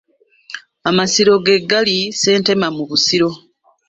[0.89, 3.29] Amasiro ge gali Ssentema mu Busiro.